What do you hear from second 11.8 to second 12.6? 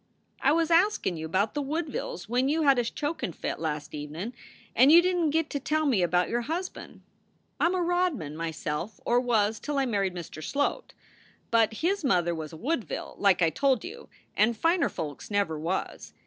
his mother was a